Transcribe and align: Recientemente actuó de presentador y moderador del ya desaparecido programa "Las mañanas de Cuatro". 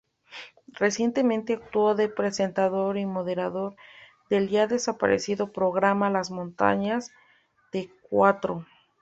Recientemente 0.79 1.53
actuó 1.53 1.93
de 1.93 2.09
presentador 2.09 2.97
y 2.97 3.05
moderador 3.05 3.75
del 4.31 4.49
ya 4.49 4.65
desaparecido 4.65 5.51
programa 5.51 6.09
"Las 6.09 6.31
mañanas 6.31 7.11
de 7.71 7.91
Cuatro". 8.09 8.65